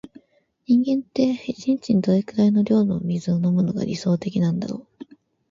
[0.65, 5.05] 人間って、一日にどれくらいの量の水を飲むのが理想的なんだろう。